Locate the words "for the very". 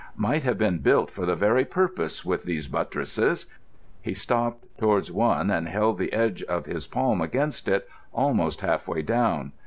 1.11-1.63